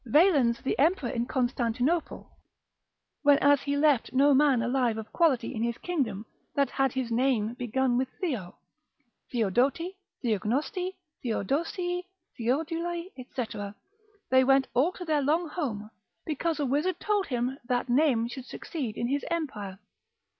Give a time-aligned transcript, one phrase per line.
[0.07, 2.27] Valens the emperor in Constantinople,
[3.21, 7.11] when as he left no man alive of quality in his kingdom that had his
[7.11, 8.57] name begun with Theo;
[9.31, 9.91] Theodoti,
[10.23, 10.93] Theognosti,
[11.23, 13.45] Theodosii, Theoduli, &c.
[14.31, 15.91] They went all to their long home,
[16.25, 19.77] because a wizard told him that name should succeed in his empire.